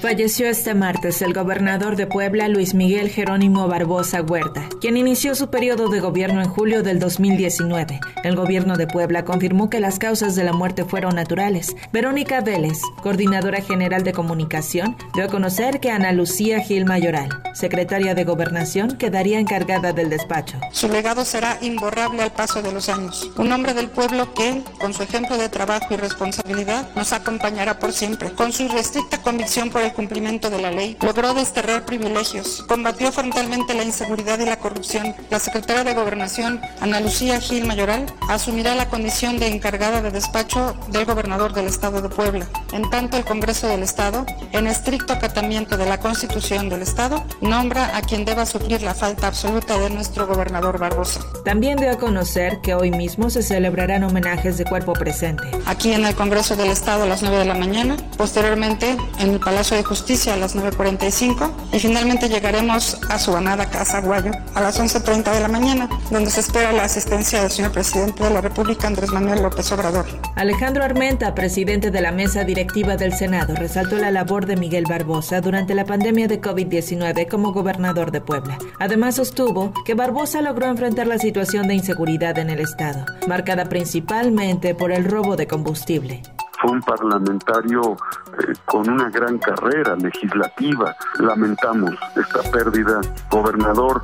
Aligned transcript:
Falleció 0.00 0.46
este 0.46 0.72
martes 0.72 1.20
el 1.20 1.34
gobernador 1.34 1.94
de 1.94 2.06
Puebla, 2.06 2.48
Luis 2.48 2.72
Miguel 2.72 3.10
Jerónimo 3.10 3.68
Barbosa 3.68 4.22
Huerta, 4.22 4.66
quien 4.80 4.96
inició 4.96 5.34
su 5.34 5.50
periodo 5.50 5.90
de 5.90 6.00
gobierno 6.00 6.40
en 6.40 6.48
julio 6.48 6.82
del 6.82 6.98
2019. 6.98 8.00
El 8.24 8.34
gobierno 8.34 8.78
de 8.78 8.86
Puebla 8.86 9.26
confirmó 9.26 9.68
que 9.68 9.78
las 9.78 9.98
causas 9.98 10.34
de 10.36 10.44
la 10.44 10.54
muerte 10.54 10.86
fueron 10.86 11.16
naturales. 11.16 11.76
Verónica 11.92 12.40
Vélez, 12.40 12.78
coordinadora 13.02 13.60
general 13.60 14.02
de 14.02 14.14
comunicación, 14.14 14.96
dio 15.12 15.24
a 15.24 15.28
conocer 15.28 15.80
que 15.80 15.90
Ana 15.90 16.12
Lucía 16.12 16.60
Gil 16.60 16.86
Mayoral, 16.86 17.28
secretaria 17.52 18.14
de 18.14 18.24
Gobernación, 18.24 18.96
quedaría 18.96 19.38
encargada 19.38 19.92
del 19.92 20.08
despacho. 20.08 20.58
Su 20.72 20.88
legado 20.88 21.26
será 21.26 21.58
imborrable 21.60 22.22
al 22.22 22.32
paso 22.32 22.62
de 22.62 22.72
los 22.72 22.88
años. 22.88 23.30
Un 23.36 23.52
hombre 23.52 23.74
del 23.74 23.90
pueblo 23.90 24.32
que, 24.32 24.62
con 24.78 24.94
su 24.94 25.02
ejemplo 25.02 25.36
de 25.36 25.50
trabajo 25.50 25.92
y 25.92 25.98
responsabilidad, 25.98 26.88
nos 26.96 27.12
acompañará 27.12 27.78
por 27.78 27.92
siempre. 27.92 28.30
Con 28.30 28.50
su 28.50 28.66
restricta 28.66 29.18
convicción 29.18 29.68
por 29.68 29.82
el 29.82 29.89
cumplimiento 29.92 30.50
de 30.50 30.60
la 30.60 30.70
ley, 30.70 30.96
logró 31.00 31.34
desterrar 31.34 31.84
privilegios, 31.84 32.64
combatió 32.68 33.12
frontalmente 33.12 33.74
la 33.74 33.84
inseguridad 33.84 34.38
y 34.38 34.46
la 34.46 34.58
corrupción. 34.58 35.14
La 35.30 35.38
secretaria 35.38 35.84
de 35.84 35.94
Gobernación, 35.94 36.60
Ana 36.80 37.00
Lucía 37.00 37.40
Gil 37.40 37.66
Mayoral, 37.66 38.06
asumirá 38.28 38.74
la 38.74 38.88
condición 38.88 39.38
de 39.38 39.48
encargada 39.48 40.02
de 40.02 40.10
despacho 40.10 40.76
del 40.88 41.04
gobernador 41.04 41.52
del 41.52 41.66
Estado 41.66 42.02
de 42.02 42.08
Puebla. 42.08 42.46
En 42.72 42.88
tanto, 42.90 43.16
el 43.16 43.24
Congreso 43.24 43.66
del 43.66 43.82
Estado, 43.82 44.26
en 44.52 44.66
estricto 44.66 45.12
acatamiento 45.12 45.76
de 45.76 45.86
la 45.86 45.98
Constitución 45.98 46.68
del 46.68 46.82
Estado, 46.82 47.24
nombra 47.40 47.96
a 47.96 48.02
quien 48.02 48.24
deba 48.24 48.46
suplir 48.46 48.82
la 48.82 48.94
falta 48.94 49.26
absoluta 49.26 49.78
de 49.78 49.90
nuestro 49.90 50.26
gobernador 50.26 50.78
Barbosa. 50.78 51.20
También 51.44 51.76
dio 51.76 51.90
a 51.90 51.98
conocer 51.98 52.60
que 52.62 52.74
hoy 52.74 52.90
mismo 52.90 53.30
se 53.30 53.42
celebrarán 53.42 54.04
homenajes 54.04 54.58
de 54.58 54.64
cuerpo 54.64 54.92
presente. 54.92 55.42
Aquí 55.66 55.92
en 55.92 56.04
el 56.04 56.14
Congreso 56.14 56.56
del 56.56 56.70
Estado 56.70 57.04
a 57.04 57.06
las 57.06 57.22
9 57.22 57.38
de 57.38 57.44
la 57.44 57.54
mañana, 57.54 57.96
posteriormente 58.16 58.96
en 59.18 59.30
el 59.30 59.40
Palacio 59.40 59.76
de 59.76 59.79
Justicia 59.84 60.34
a 60.34 60.36
las 60.36 60.56
9.45 60.56 61.50
y 61.72 61.78
finalmente 61.78 62.28
llegaremos 62.28 62.98
a 63.08 63.18
su 63.18 63.34
amada 63.36 63.68
Casa 63.70 64.00
Guayo 64.00 64.32
a 64.54 64.60
las 64.60 64.80
11.30 64.80 65.32
de 65.32 65.40
la 65.40 65.48
mañana, 65.48 65.88
donde 66.10 66.30
se 66.30 66.40
espera 66.40 66.72
la 66.72 66.84
asistencia 66.84 67.42
del 67.42 67.50
señor 67.50 67.72
presidente 67.72 68.24
de 68.24 68.30
la 68.30 68.40
República, 68.40 68.86
Andrés 68.86 69.10
Manuel 69.10 69.42
López 69.42 69.70
Obrador. 69.72 70.06
Alejandro 70.36 70.84
Armenta, 70.84 71.34
presidente 71.34 71.90
de 71.90 72.00
la 72.00 72.12
mesa 72.12 72.44
directiva 72.44 72.96
del 72.96 73.12
Senado, 73.12 73.54
resaltó 73.54 73.96
la 73.96 74.10
labor 74.10 74.46
de 74.46 74.56
Miguel 74.56 74.84
Barbosa 74.88 75.40
durante 75.40 75.74
la 75.74 75.84
pandemia 75.84 76.28
de 76.28 76.40
COVID-19 76.40 77.28
como 77.28 77.52
gobernador 77.52 78.10
de 78.10 78.20
Puebla. 78.20 78.58
Además 78.78 79.16
sostuvo 79.16 79.72
que 79.84 79.94
Barbosa 79.94 80.42
logró 80.42 80.66
enfrentar 80.66 81.06
la 81.06 81.18
situación 81.18 81.68
de 81.68 81.74
inseguridad 81.74 82.38
en 82.38 82.50
el 82.50 82.60
Estado, 82.60 83.04
marcada 83.26 83.66
principalmente 83.66 84.74
por 84.74 84.92
el 84.92 85.04
robo 85.04 85.36
de 85.36 85.46
combustible 85.46 86.22
fue 86.60 86.72
un 86.72 86.80
parlamentario 86.82 87.96
eh, 88.38 88.52
con 88.66 88.88
una 88.88 89.08
gran 89.10 89.38
carrera 89.38 89.96
legislativa. 89.96 90.94
Lamentamos 91.18 91.92
esta 92.16 92.42
pérdida. 92.50 93.00
Gobernador 93.30 94.00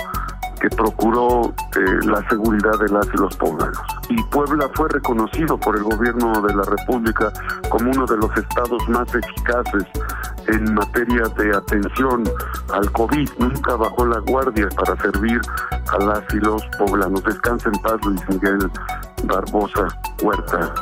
que 0.60 0.70
procuró 0.70 1.54
eh, 1.76 2.06
la 2.06 2.26
seguridad 2.28 2.78
de 2.78 2.88
las 2.88 3.06
y 3.12 3.16
los 3.18 3.36
poblanos. 3.36 3.78
Y 4.08 4.22
Puebla 4.24 4.68
fue 4.74 4.88
reconocido 4.88 5.58
por 5.58 5.76
el 5.76 5.82
gobierno 5.82 6.40
de 6.40 6.54
la 6.54 6.62
República 6.62 7.32
como 7.68 7.90
uno 7.90 8.06
de 8.06 8.16
los 8.16 8.36
estados 8.36 8.88
más 8.88 9.06
eficaces 9.14 9.84
en 10.48 10.74
materia 10.74 11.24
de 11.36 11.56
atención 11.56 12.24
al 12.72 12.91
COVID. 12.92 13.28
Nunca 13.38 13.76
bajó 13.76 14.06
la 14.06 14.20
guardia 14.20 14.68
para 14.76 15.00
servir 15.02 15.41
a 15.92 16.04
las 16.04 16.22
y 16.32 16.38
los 16.38 16.62
poblanos. 16.78 17.22
Descansa 17.24 17.68
en 17.68 17.82
paz 17.82 17.98
Luis 18.04 18.20
Miguel 18.28 18.70
Barbosa 19.24 19.88
Huerta. 20.22 20.72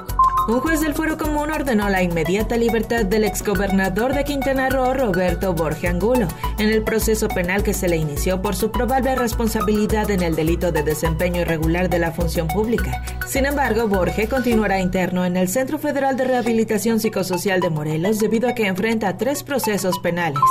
Un 0.46 0.60
juez 0.60 0.82
del 0.82 0.92
Fuero 0.92 1.16
Común 1.16 1.50
ordenó 1.50 1.88
la 1.88 2.02
inmediata 2.02 2.58
libertad 2.58 3.06
del 3.06 3.24
exgobernador 3.24 4.12
de 4.12 4.24
Quintana 4.24 4.68
Roo, 4.68 4.92
Roberto 4.92 5.54
Borge 5.54 5.88
Angulo, 5.88 6.28
en 6.58 6.68
el 6.68 6.82
proceso 6.82 7.28
penal 7.28 7.62
que 7.62 7.72
se 7.72 7.88
le 7.88 7.96
inició 7.96 8.42
por 8.42 8.54
su 8.54 8.70
probable 8.70 9.14
responsabilidad 9.14 10.10
en 10.10 10.22
el 10.22 10.36
delito 10.36 10.70
de 10.70 10.82
desempeño 10.82 11.40
irregular 11.40 11.88
de 11.88 11.98
la 11.98 12.12
función 12.12 12.46
pública. 12.48 13.02
Sin 13.26 13.46
embargo, 13.46 13.88
Borge 13.88 14.28
continuará 14.28 14.80
interno 14.80 15.24
en 15.24 15.38
el 15.38 15.48
Centro 15.48 15.78
Federal 15.78 16.18
de 16.18 16.24
Rehabilitación 16.24 17.00
Psicosocial 17.00 17.60
de 17.60 17.70
Morelos 17.70 18.18
debido 18.18 18.46
a 18.46 18.54
que 18.54 18.66
enfrenta 18.66 19.16
tres 19.16 19.42
procesos 19.42 19.98
penales. 20.00 20.42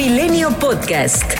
Milenio 0.00 0.50
Podcast. 0.52 1.39